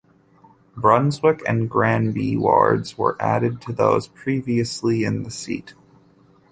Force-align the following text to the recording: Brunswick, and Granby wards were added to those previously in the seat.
Brunswick, 0.75 1.43
and 1.47 1.69
Granby 1.69 2.35
wards 2.35 2.97
were 2.97 3.15
added 3.21 3.61
to 3.61 3.71
those 3.71 4.07
previously 4.07 5.03
in 5.03 5.21
the 5.21 5.29
seat. 5.29 5.75